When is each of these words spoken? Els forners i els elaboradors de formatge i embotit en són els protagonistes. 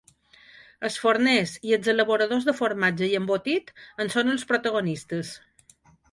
Els 0.87 0.95
forners 1.01 1.51
i 1.71 1.75
els 1.77 1.89
elaboradors 1.93 2.47
de 2.47 2.55
formatge 2.59 3.09
i 3.11 3.17
embotit 3.19 3.69
en 4.05 4.09
són 4.15 4.33
els 4.37 4.47
protagonistes. 4.53 5.35